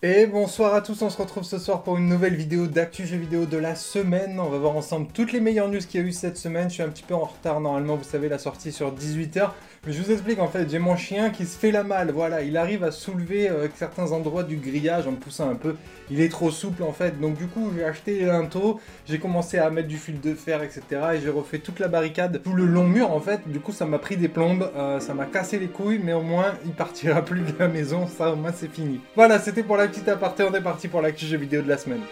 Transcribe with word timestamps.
Et 0.00 0.28
bonsoir 0.28 0.74
à 0.74 0.80
tous, 0.80 1.02
on 1.02 1.10
se 1.10 1.20
retrouve 1.20 1.42
ce 1.42 1.58
soir 1.58 1.82
pour 1.82 1.96
une 1.96 2.08
nouvelle 2.08 2.36
vidéo 2.36 2.68
d'actu 2.68 3.04
jeux 3.04 3.16
vidéo 3.16 3.46
de 3.46 3.56
la 3.56 3.74
semaine. 3.74 4.38
On 4.38 4.48
va 4.48 4.56
voir 4.56 4.76
ensemble 4.76 5.08
toutes 5.12 5.32
les 5.32 5.40
meilleures 5.40 5.68
news 5.68 5.80
qu'il 5.80 6.00
y 6.00 6.04
a 6.04 6.06
eu 6.06 6.12
cette 6.12 6.36
semaine. 6.36 6.68
Je 6.68 6.74
suis 6.74 6.82
un 6.84 6.88
petit 6.88 7.02
peu 7.02 7.14
en 7.14 7.24
retard 7.24 7.60
normalement, 7.60 7.96
vous 7.96 8.04
savez, 8.04 8.28
la 8.28 8.38
sortie 8.38 8.70
sur 8.70 8.94
18h. 8.94 9.50
Je 9.90 10.02
vous 10.02 10.12
explique 10.12 10.38
en 10.38 10.48
fait, 10.48 10.68
j'ai 10.70 10.78
mon 10.78 10.96
chien 10.96 11.30
qui 11.30 11.46
se 11.46 11.58
fait 11.58 11.70
la 11.70 11.82
malle, 11.82 12.10
voilà, 12.10 12.42
il 12.42 12.58
arrive 12.58 12.84
à 12.84 12.90
soulever 12.90 13.48
euh, 13.48 13.68
certains 13.74 14.12
endroits 14.12 14.42
du 14.42 14.56
grillage 14.56 15.06
en 15.06 15.12
me 15.12 15.16
poussant 15.16 15.48
un 15.48 15.54
peu. 15.54 15.76
Il 16.10 16.20
est 16.20 16.28
trop 16.28 16.50
souple 16.50 16.82
en 16.82 16.92
fait, 16.92 17.18
donc 17.18 17.38
du 17.38 17.46
coup 17.46 17.72
j'ai 17.74 17.84
acheté 17.84 18.18
les 18.18 18.26
linteaux, 18.26 18.80
j'ai 19.06 19.18
commencé 19.18 19.56
à 19.56 19.70
mettre 19.70 19.88
du 19.88 19.96
fil 19.96 20.20
de 20.20 20.34
fer, 20.34 20.62
etc. 20.62 20.82
Et 21.14 21.20
j'ai 21.20 21.30
refait 21.30 21.58
toute 21.58 21.78
la 21.80 21.88
barricade, 21.88 22.42
tout 22.44 22.52
le 22.52 22.66
long 22.66 22.84
mur 22.84 23.10
en 23.10 23.20
fait. 23.20 23.40
Du 23.50 23.60
coup 23.60 23.72
ça 23.72 23.86
m'a 23.86 23.98
pris 23.98 24.18
des 24.18 24.28
plombes, 24.28 24.70
euh, 24.76 25.00
ça 25.00 25.14
m'a 25.14 25.24
cassé 25.24 25.58
les 25.58 25.68
couilles, 25.68 26.00
mais 26.04 26.12
au 26.12 26.22
moins 26.22 26.52
il 26.66 26.72
partira 26.72 27.22
plus 27.22 27.40
de 27.52 27.54
la 27.58 27.68
maison, 27.68 28.06
ça 28.06 28.30
au 28.30 28.36
moins 28.36 28.52
c'est 28.54 28.70
fini. 28.70 29.00
Voilà, 29.16 29.38
c'était 29.38 29.62
pour 29.62 29.78
la 29.78 29.88
petite 29.88 30.08
aparté, 30.08 30.42
on 30.42 30.52
est 30.52 30.60
parti 30.60 30.88
pour 30.88 31.00
l'actu 31.00 31.24
jeu 31.24 31.38
vidéo 31.38 31.62
de 31.62 31.68
la 31.68 31.78
semaine. 31.78 32.02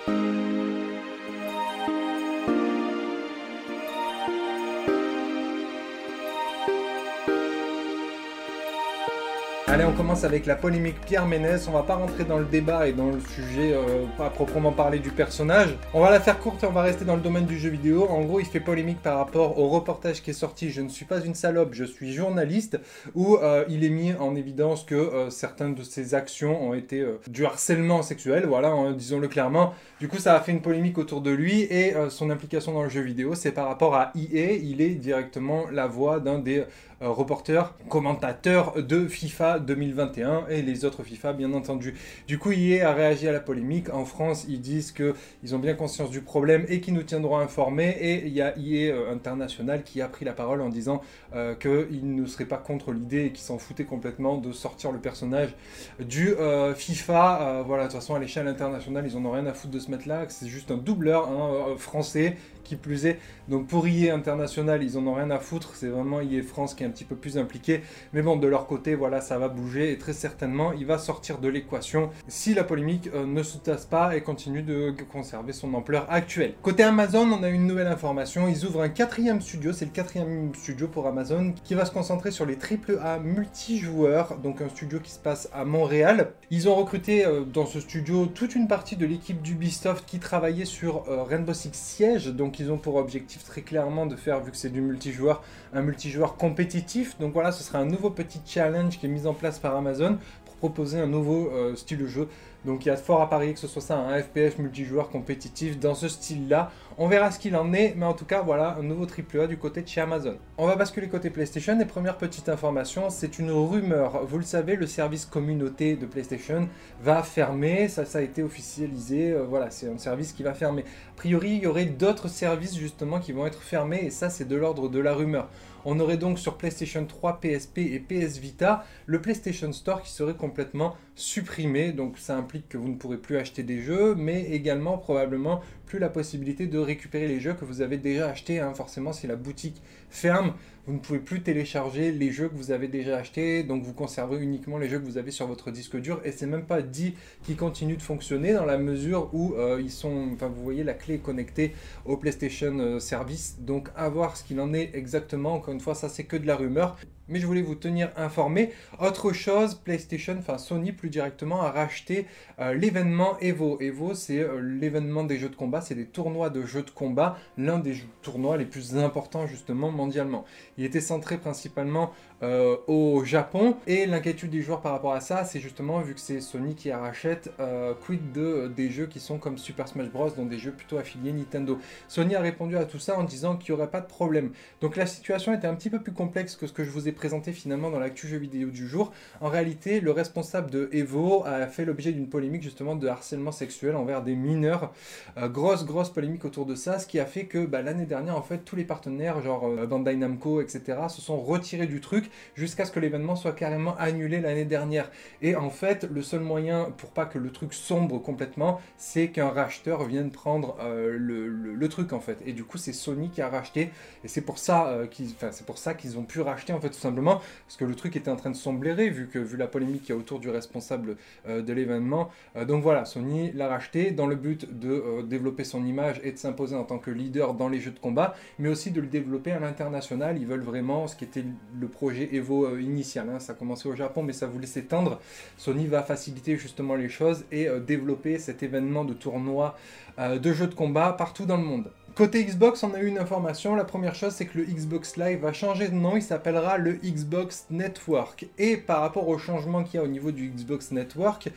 Allez, 9.77 9.85
on 9.85 9.93
commence 9.93 10.25
avec 10.25 10.47
la 10.47 10.57
polémique 10.57 10.99
Pierre 11.05 11.27
Ménès. 11.27 11.69
On 11.69 11.73
va 11.73 11.83
pas 11.83 11.97
rentrer 11.97 12.25
dans 12.25 12.39
le 12.39 12.47
débat 12.47 12.89
et 12.89 12.95
dans 12.95 13.11
le 13.11 13.21
sujet, 13.21 13.75
euh, 13.75 14.07
pas 14.17 14.31
proprement 14.31 14.73
parler 14.73 15.01
du 15.01 15.11
personnage. 15.11 15.77
On 15.93 16.01
va 16.01 16.11
la 16.11 16.19
faire 16.19 16.39
courte 16.39 16.65
et 16.65 16.67
on 16.67 16.73
va 16.73 16.81
rester 16.81 17.05
dans 17.05 17.15
le 17.15 17.21
domaine 17.21 17.45
du 17.45 17.59
jeu 17.59 17.69
vidéo. 17.69 18.09
En 18.09 18.23
gros, 18.23 18.41
il 18.41 18.47
fait 18.47 18.59
polémique 18.59 19.03
par 19.03 19.19
rapport 19.19 19.59
au 19.59 19.69
reportage 19.69 20.23
qui 20.23 20.31
est 20.31 20.33
sorti 20.33 20.71
Je 20.71 20.81
ne 20.81 20.89
suis 20.89 21.05
pas 21.05 21.21
une 21.21 21.35
salope, 21.35 21.75
je 21.75 21.85
suis 21.85 22.15
journaliste, 22.15 22.81
où 23.15 23.37
euh, 23.37 23.67
il 23.69 23.85
est 23.85 23.91
mis 23.91 24.15
en 24.15 24.35
évidence 24.35 24.83
que 24.83 24.95
euh, 24.95 25.29
certaines 25.29 25.75
de 25.75 25.83
ses 25.83 26.15
actions 26.15 26.71
ont 26.71 26.73
été 26.73 27.05
du 27.29 27.45
harcèlement 27.45 28.01
sexuel, 28.01 28.47
voilà, 28.47 28.73
disons-le 28.97 29.29
clairement. 29.29 29.75
Du 30.01 30.09
coup, 30.09 30.17
ça 30.17 30.37
a 30.37 30.41
fait 30.41 30.53
une 30.53 30.63
polémique 30.63 30.97
autour 30.97 31.21
de 31.21 31.31
lui 31.31 31.65
et 31.65 31.93
son 32.09 32.31
implication 32.31 32.73
dans 32.73 32.83
le 32.83 32.89
jeu 32.89 33.03
vidéo, 33.03 33.35
c'est 33.35 33.53
par 33.53 33.69
rapport 33.69 33.95
à 33.95 34.13
EA. 34.17 34.53
Il 34.55 34.81
est 34.81 34.95
directement 34.95 35.65
la 35.71 35.87
voix 35.87 36.19
d'un 36.19 36.39
des 36.39 36.65
reporters, 37.01 37.75
commentateurs 37.91 38.83
de 38.83 39.07
FIFA 39.07 39.59
2021 39.67 40.47
et 40.49 40.63
les 40.63 40.85
autres 40.85 41.03
FIFA 41.03 41.33
bien 41.33 41.53
entendu. 41.53 41.95
Du 42.27 42.39
coup, 42.39 42.53
EA 42.53 42.91
a 42.91 42.95
réagi 42.95 43.29
à 43.29 43.33
la 43.33 43.41
polémique. 43.41 43.93
En 43.93 44.05
France, 44.05 44.47
ils 44.49 44.61
disent 44.61 44.93
qu'ils 44.93 45.55
ont 45.55 45.59
bien 45.59 45.75
conscience 45.75 46.11
du 46.11 46.21
problème 46.21 46.65
et 46.69 46.81
qu'ils 46.81 46.95
nous 46.95 47.03
tiendront 47.03 47.39
informés. 47.39 47.97
Et 48.01 48.27
il 48.27 48.33
y 48.33 48.41
a 48.41 48.57
EA 48.57 48.95
euh, 48.95 49.13
International 49.13 49.83
qui 49.83 50.01
a 50.01 50.09
pris 50.09 50.25
la 50.25 50.33
parole 50.33 50.61
en 50.61 50.69
disant 50.69 51.03
euh, 51.35 51.55
qu'il 51.55 52.15
ne 52.15 52.27
serait 52.27 52.45
pas 52.45 52.59
contre 52.59 52.93
l'idée 52.93 53.27
et 53.27 53.31
qu'il 53.33 53.45
s'en 53.45 53.59
foutait 53.59 53.85
complètement 53.85 54.39
de 54.39 54.53
sortir 54.53 54.93
le 54.93 54.99
personnage 54.99 55.55
du 56.01 56.31
euh, 56.35 56.75
FIFA. 56.75 57.65
voilà, 57.67 57.85
de 57.85 57.89
toute 57.89 58.01
façon, 58.01 58.15
à 58.15 58.19
l'échelle 58.19 58.49
internationale, 58.49 59.05
ils 59.07 59.17
en 59.17 59.25
ont 59.25 59.33
rien 59.33 59.47
à 59.47 59.53
foutre 59.53 59.73
de 59.73 59.81
se 59.81 59.91
mettre 59.91 60.09
là. 60.09 60.25
C'est 60.29 60.49
juste 60.49 60.71
un 60.71 60.77
doubleur 60.77 61.29
hein, 61.29 61.75
français 61.77 62.37
qui 62.67 62.77
plus 62.77 63.07
est. 63.07 63.19
Donc 63.49 63.69
pour 63.69 63.87
IE 63.87 64.11
International, 64.11 64.83
ils 64.83 64.99
en 64.99 65.07
ont 65.07 65.15
rien 65.15 65.31
à 65.31 65.39
foutre, 65.39 65.75
c'est 65.75 65.89
vraiment 65.89 66.21
IE 66.21 66.43
France 66.43 66.75
qui 66.75 66.83
est 66.83 66.87
un 66.87 66.91
petit 66.91 67.05
peu 67.05 67.15
plus 67.15 67.39
impliqué. 67.39 67.83
Mais 68.13 68.23
bon, 68.23 68.37
de 68.37 68.47
leur 68.47 68.67
côté, 68.67 68.95
voilà, 68.95 69.21
ça 69.21 69.39
va 69.39 69.46
bouger 69.49 69.93
et 69.93 69.99
très 69.99 70.13
certainement, 70.13 70.73
il 70.73 70.87
va 70.87 70.99
sortir 70.99 71.39
de 71.39 71.49
l'équation 71.49 72.11
si 72.29 72.55
la 72.55 72.65
polémique 72.65 73.09
euh, 73.15 73.27
ne 73.27 73.43
se 73.43 73.59
tasse 73.59 73.87
pas 73.87 74.17
et 74.17 74.23
continue 74.23 74.63
de 74.63 74.95
conserver 75.11 75.53
son 75.53 75.75
ampleur 75.75 76.07
actuelle. 76.11 76.55
Côté 76.63 76.83
Amazon, 76.83 77.31
on 77.31 77.43
a 77.43 77.49
une 77.49 77.67
nouvelle 77.67 77.87
information, 77.87 78.49
ils 78.49 78.65
ouvrent 78.65 78.83
un 78.83 78.89
quatrième 78.89 79.41
studio, 79.41 79.73
c'est 79.73 79.85
le 79.85 79.91
quatrième 79.91 80.55
studio 80.55 80.89
pour 80.89 81.07
Amazon, 81.07 81.55
qui 81.65 81.75
va 81.75 81.85
se 81.85 81.91
concentrer 81.91 82.31
sur 82.31 82.47
les 82.47 82.57
AAA 82.57 83.19
multijoueurs, 83.19 84.39
donc 84.39 84.61
un 84.61 84.69
studio 84.69 85.01
qui 85.01 85.11
se 85.11 85.19
passe 85.19 85.49
à 85.53 85.65
Montréal. 85.65 86.33
Ils 86.51 86.69
ont 86.69 86.75
recruté 86.75 87.25
euh, 87.25 87.45
dans 87.45 87.67
ce 87.67 87.81
studio 87.81 88.27
toute 88.27 88.55
une 88.55 88.69
partie 88.69 88.97
de 88.97 89.07
l'équipe 89.07 89.43
d'Ubisoft 89.43 90.05
qui 90.07 90.19
travaillait 90.19 90.65
sur 90.65 91.05
euh, 91.09 91.23
Rainbow 91.23 91.55
Six 91.55 91.71
Siege, 91.73 92.29
donc 92.29 92.59
ils 92.59 92.71
ont 92.71 92.79
pour 92.79 92.97
objectif 92.97 93.45
très 93.45 93.63
clairement 93.63 94.07
de 94.07 94.17
faire, 94.17 94.41
vu 94.41 94.51
que 94.51 94.57
c'est 94.57 94.71
du 94.71 94.81
multijoueur, 94.81 95.43
un 95.73 95.83
multijoueur 95.83 96.37
compétitif. 96.37 97.19
Donc 97.19 97.33
voilà, 97.33 97.53
ce 97.53 97.63
sera 97.63 97.79
un 97.79 97.87
nouveau 97.87 98.11
petit 98.11 98.41
challenge 98.45 98.99
qui 98.99 99.07
est 99.07 99.09
mis 99.09 99.27
en 99.27 99.35
place 99.37 99.59
par 99.59 99.77
Amazon 99.77 100.19
pour 100.45 100.57
proposer 100.57 100.99
un 100.99 101.07
nouveau 101.07 101.51
euh, 101.51 101.77
style 101.77 101.99
de 101.99 102.07
jeu 102.07 102.29
donc 102.67 102.85
il 102.85 102.89
y 102.89 102.93
a 102.93 102.97
fort 102.97 103.23
à 103.23 103.31
parier 103.31 103.55
que 103.55 103.61
ce 103.61 103.69
soit 103.69 103.81
ça, 103.81 103.97
un 103.97 104.21
FPS 104.21 104.59
multijoueur 104.59 105.09
compétitif 105.09 105.79
dans 105.79 105.95
ce 105.95 106.09
style-là. 106.09 106.71
On 106.99 107.09
verra 107.09 107.31
ce 107.31 107.39
qu'il 107.39 107.55
en 107.57 107.73
est, 107.73 107.95
mais 107.97 108.07
en 108.07 108.15
tout 108.15 108.25
cas, 108.25 108.43
voilà, 108.43 108.77
un 108.79 108.83
nouveau 108.83 109.07
AAA 109.07 109.47
du 109.47 109.57
côté 109.57 109.83
de 109.83 109.89
chez 109.89 110.01
Amazon. 110.01 110.37
On 110.59 110.67
va 110.67 110.77
basculer 110.77 111.09
côté 111.09 111.31
PlayStation, 111.31 111.79
et 111.79 111.85
première 111.85 112.17
petite 112.17 112.49
information, 112.49 113.09
c'est 113.09 113.39
une 113.39 113.51
rumeur. 113.51 114.27
Vous 114.27 114.39
le 114.39 114.45
savez, 114.45 114.77
le 114.77 114.87
service 114.87 115.27
communauté 115.27 115.95
de 115.97 116.07
PlayStation 116.07 116.69
va 117.03 117.23
fermer, 117.23 117.89
ça, 117.89 118.05
ça 118.05 118.19
a 118.19 118.23
été 118.23 118.43
officialisé, 118.43 119.33
euh, 119.33 119.45
voilà, 119.49 119.71
c'est 119.71 119.89
un 119.89 119.99
service 119.99 120.33
qui 120.33 120.43
va 120.43 120.55
fermer. 120.55 120.83
A 120.83 121.17
priori, 121.17 121.51
il 121.51 121.63
y 121.63 121.67
aurait 121.67 121.85
d'autres 121.85 122.29
services 122.29 122.77
justement 122.77 123.21
qui 123.21 123.33
vont 123.33 123.47
être 123.47 123.63
fermés, 123.63 124.07
et 124.07 124.11
ça, 124.11 124.29
c'est 124.29 124.49
de 124.49 124.57
l'ordre 124.57 124.89
de 124.89 124.99
la 124.99 125.15
rumeur. 125.15 125.49
On 125.89 126.01
aurait 126.01 126.17
donc 126.17 126.41
sur 126.41 126.57
PlayStation 126.57 127.07
3, 127.07 127.39
PSP 127.41 127.79
et 127.79 128.01
PS 128.01 128.39
Vita 128.39 128.85
le 129.07 129.23
PlayStation 129.23 129.73
Store 129.73 130.03
qui 130.03 130.11
serait 130.11 130.35
complètement 130.35 130.97
supprimé. 131.17 131.93
Donc 131.93 132.19
ça 132.19 132.37
implique 132.37 132.69
que 132.69 132.79
vous 132.79 132.89
ne 132.89 132.95
pourrez 132.95 133.17
plus 133.17 133.37
acheter 133.37 133.65
des 133.65 133.81
jeux, 133.83 134.15
mais 134.15 134.43
également 134.53 134.99
probablement 134.99 135.61
plus 135.87 135.99
la 135.99 136.09
possibilité 136.09 136.67
de 136.67 136.79
récupérer 136.79 137.27
les 137.27 137.41
jeux 137.41 137.55
que 137.55 137.65
vous 137.65 137.81
avez 137.81 137.97
déjà 137.97 138.29
achetés. 138.29 138.61
Hein. 138.61 138.73
Forcément, 138.75 139.13
si 139.13 139.27
la 139.27 139.37
boutique 139.37 139.83
ferme, 140.11 140.55
vous 140.87 140.93
ne 140.93 140.99
pouvez 140.99 141.19
plus 141.19 141.43
télécharger 141.43 142.13
les 142.13 142.31
jeux 142.31 142.49
que 142.49 142.55
vous 142.55 142.71
avez 142.71 142.87
déjà 142.87 143.17
achetés, 143.17 143.65
donc 143.65 143.83
vous 143.83 143.93
conservez 143.93 144.39
uniquement 144.39 144.79
les 144.79 144.89
jeux 144.89 145.01
que 145.01 145.05
vous 145.05 145.19
avez 145.19 145.33
sur 145.33 145.47
votre 145.47 145.73
disque 145.73 145.97
dur. 145.97 146.21
Et 146.25 146.31
c'est 146.31 146.47
même 146.47 146.65
pas 146.65 146.81
dit 146.81 147.15
qu'ils 147.43 147.57
continuent 147.57 147.97
de 147.97 148.03
fonctionner 148.03 148.53
dans 148.53 148.65
la 148.65 148.79
mesure 148.79 149.29
où 149.33 149.55
euh, 149.55 149.81
ils 149.83 149.91
sont, 149.91 150.29
enfin 150.33 150.47
vous 150.47 150.63
voyez, 150.63 150.85
la 150.85 150.95
clé 150.95 151.15
est 151.15 151.19
connectée 151.19 151.75
au 152.05 152.17
PlayStation 152.17 152.79
euh, 152.79 153.01
Service. 153.01 153.57
Donc 153.61 153.89
à 153.97 154.09
voir 154.09 154.37
ce 154.37 154.45
qu'il 154.45 154.61
en 154.61 154.73
est 154.73 154.91
exactement. 154.95 155.55
Encore 155.55 155.75
une 155.75 155.81
fois, 155.81 155.97
ça 155.97 156.09
c'est 156.09 156.25
que 156.25 156.37
de 156.37 156.47
la 156.47 156.55
rumeur 156.55 156.97
mais 157.29 157.41
je 157.41 157.47
voulais 157.47 157.63
vous 157.63 157.75
tenir 157.75 158.13
informé. 158.17 158.71
Autre 159.01 159.33
chose, 159.33 159.75
PlayStation, 159.75 160.37
enfin 160.39 160.59
Sony 160.59 160.93
plus 160.93 161.11
directement, 161.11 161.63
a 161.63 161.73
racheté 161.73 162.27
euh, 162.61 162.73
l'événement 162.73 163.37
Evo. 163.41 163.81
Evo, 163.81 164.15
c'est 164.15 164.47
l'événement 164.61 165.25
des 165.25 165.37
jeux 165.37 165.49
de 165.49 165.57
combat, 165.57 165.81
c'est 165.81 165.97
des 165.97 166.07
tournois 166.07 166.51
de 166.51 166.65
jeux 166.65 166.85
de 166.85 166.91
combat, 166.91 167.37
l'un 167.59 167.81
des 167.81 167.97
tournois 168.23 168.57
les 168.57 168.65
plus 168.65 168.97
importants 168.97 169.49
justement 169.49 169.91
mondialement. 169.91 170.45
Il 170.79 170.85
était 170.85 171.01
centré 171.01 171.39
principalement 171.39 172.13
euh, 172.43 172.77
au 172.87 173.25
Japon. 173.25 173.77
Et 173.87 174.05
l'inquiétude 174.05 174.51
des 174.51 174.61
joueurs 174.61 174.83
par 174.83 174.93
rapport 174.93 175.15
à 175.15 175.21
ça, 175.21 175.45
c'est 175.45 175.59
justement, 175.59 176.01
vu 176.01 176.13
que 176.13 176.21
c'est 176.21 176.43
Sony 176.43 176.75
qui 176.75 176.93
rachète, 176.93 177.51
euh, 177.61 177.95
quid 177.95 178.33
de, 178.33 178.71
des 178.77 178.91
jeux 178.91 179.07
qui 179.07 179.21
sont 179.21 179.39
comme 179.39 179.57
Super 179.57 179.89
Smash 179.89 180.11
Bros, 180.11 180.29
donc 180.31 180.51
des 180.51 180.59
jeux 180.59 180.73
plutôt 180.73 180.99
affiliés 180.99 181.33
Nintendo. 181.33 181.79
Sony 182.09 182.35
a 182.35 182.41
répondu 182.43 182.77
à 182.77 182.85
tout 182.85 182.99
ça 182.99 183.19
en 183.19 183.25
disant 183.25 183.57
qu'il 183.57 183.75
n'y 183.75 183.81
aurait 183.81 183.91
pas 183.91 184.03
de 184.03 184.07
problème. 184.07 184.51
Donc 184.83 184.97
la 184.97 185.07
situation 185.07 185.55
était 185.55 185.67
un 185.67 185.75
petit 185.75 185.89
peu 185.89 185.99
plus 185.99 186.13
complexe 186.13 186.57
que 186.57 186.67
ce 186.67 186.75
que 186.75 186.85
je 186.85 186.91
vous 186.91 187.09
ai 187.09 187.13
présenté 187.13 187.53
finalement 187.53 187.91
dans 187.91 187.99
l'actu 187.99 188.29
jeu 188.29 188.37
vidéo 188.37 188.69
du 188.69 188.87
jour. 188.87 189.13
En 189.41 189.49
réalité, 189.49 190.01
le 190.01 190.11
responsable 190.11 190.71
de 190.71 190.91
Evo 190.93 191.43
a 191.47 191.67
fait 191.69 191.87
l'objet 191.87 192.13
d'une 192.13 192.29
polémique 192.29 192.63
justement 192.63 192.97
de 192.97 193.09
harcèlement 193.09 193.53
sexuel 193.53 193.97
envers 193.97 194.23
des 194.23 194.37
mineurs. 194.37 194.93
Euh, 195.39 195.49
grosse, 195.49 195.87
grosse 195.87 196.11
polémique 196.11 196.45
autour 196.45 196.67
de 196.67 196.75
ça, 196.75 196.99
ce 196.99 197.07
qui 197.07 197.19
a 197.19 197.25
fait 197.25 197.47
que 197.47 197.65
bah, 197.65 197.81
l'année 197.81 198.05
dernière, 198.05 198.37
en 198.37 198.43
fait, 198.43 198.59
tous 198.59 198.77
les 198.77 198.85
partenaires, 198.85 199.41
genre 199.41 199.71
Bandai 199.87 200.17
Namco, 200.17 200.61
etc., 200.67 200.99
se 201.09 201.21
sont 201.21 201.41
retirés 201.41 201.87
du 201.87 202.01
truc 202.01 202.31
jusqu'à 202.55 202.85
ce 202.85 202.93
que 202.93 203.01
l'événement 203.01 203.37
soit 203.37 203.53
carrément 203.53 203.97
annulé 203.97 204.41
l'année 204.41 204.65
dernière. 204.65 205.11
Et 205.43 205.55
en 205.57 205.71
fait, 205.71 206.09
le 206.11 206.23
seul 206.23 206.41
moyen 206.41 206.93
pour 206.97 207.11
pas 207.11 207.27
que 207.27 207.39
le 207.39 207.51
truc 207.51 207.73
sombre 207.73 208.19
complètement, 208.19 208.81
c'est 208.97 209.29
qu'un 209.29 209.51
racheteur 209.51 210.05
vienne 210.05 210.31
prendre 210.31 210.77
euh, 210.81 211.17
le, 211.19 211.89
truc 211.89 212.13
en 212.13 212.21
fait. 212.21 212.39
Et 212.45 212.53
du 212.53 212.65
coup, 212.65 212.79
c'est 212.79 212.93
Sony 212.93 213.31
qui 213.31 213.41
a 213.41 213.49
racheté. 213.49 213.91
Et 214.25 214.29
c'est 214.29 214.41
pour 214.41 214.59
ça 214.59 214.89
euh, 214.89 215.07
qu'ils, 215.07 215.31
c'est 215.53 215.65
pour 215.65 215.79
ça 215.79 215.95
qu'ils 215.95 216.19
ont 216.19 216.25
pu 216.25 216.41
racheter 216.41 216.73
en 216.73 216.81
fait 216.81 216.91
tout 216.91 216.99
simplement 216.99 217.41
parce 217.65 217.77
que 217.79 217.85
le 217.85 217.95
truc 217.95 218.17
était 218.17 218.31
en 218.31 218.35
train 218.35 218.51
de 218.51 218.57
sombrer 218.57 219.09
vu 219.09 219.29
que 219.29 219.39
vu 219.39 219.57
la 219.57 219.69
polémique 219.69 220.03
qu'il 220.03 220.11
y 220.11 220.13
a 220.13 220.21
autour 220.21 220.41
du 220.41 220.51
responsable 220.51 221.17
euh, 221.49 221.63
de 221.63 221.73
l'événement. 221.73 222.31
donc 222.67 222.83
voilà, 222.83 223.05
Sony 223.05 223.53
l'a 223.53 223.69
racheté 223.69 224.11
dans 224.11 224.27
le 224.27 224.35
but 224.35 224.79
de 224.79 225.23
développer 225.23 225.65
son 225.65 225.85
image 225.85 226.21
et 226.25 226.33
de 226.33 226.39
s'imposer 226.39 226.75
en 226.75 226.85
tant 226.85 226.99
que 226.99 227.11
leader 227.11 227.55
dans 227.55 227.69
les 227.69 227.81
jeux 227.81 227.91
de 227.91 227.99
combat, 227.99 228.35
mais 228.59 228.69
aussi 228.69 228.91
de 228.91 229.01
le 229.01 229.07
développer 229.07 229.53
à 229.53 229.61
l'international. 229.61 230.39
Ils 230.39 230.47
veulent 230.47 230.56
vraiment 230.61 231.07
ce 231.07 231.17
qui 231.17 231.25
était 231.25 231.45
le 231.79 231.89
projet 231.89 232.29
Evo 232.35 232.67
euh, 232.67 232.81
initial. 232.81 233.29
Hein. 233.29 233.39
Ça 233.39 233.53
a 233.53 233.55
commencé 233.55 233.89
au 233.89 233.95
Japon, 233.95 234.23
mais 234.23 234.33
ça 234.33 234.47
voulait 234.47 234.67
s'étendre. 234.67 235.21
Sony 235.57 235.87
va 235.87 236.03
faciliter 236.03 236.57
justement 236.57 236.95
les 236.95 237.09
choses 237.09 237.45
et 237.53 237.69
euh, 237.69 237.81
développer 237.81 238.39
cet 238.39 238.63
événement 238.63 239.05
de 239.05 239.15
tournoi 239.15 239.77
euh, 240.19 240.39
de 240.39 240.53
jeux 240.53 240.67
de 240.67 240.75
combat 240.75 241.13
partout 241.13 241.47
dans 241.47 241.57
le 241.57 241.65
monde. 241.65 241.91
Côté 242.17 242.43
Xbox, 242.43 242.83
on 242.83 242.95
a 242.95 243.01
eu 243.01 243.09
une 243.09 243.19
information. 243.19 243.75
La 243.75 243.85
première 243.85 244.15
chose, 244.15 244.33
c'est 244.33 244.47
que 244.47 244.57
le 244.57 244.65
Xbox 244.65 245.19
Live 245.19 245.41
va 245.41 245.53
changer 245.53 245.89
de 245.89 245.95
nom. 245.95 246.17
Il 246.17 246.23
s'appellera 246.23 246.79
le 246.79 246.95
Xbox 246.95 247.67
Network. 247.69 248.47
Et 248.57 248.79
par 248.79 249.03
rapport 249.03 249.29
au 249.29 249.37
changement 249.37 249.85
qu'il 249.85 250.01
y 250.01 250.03
a 250.03 250.03
au 250.03 250.09
niveau 250.09 250.33
du 250.33 250.49
Xbox 250.49 250.93
Network, 250.93 251.51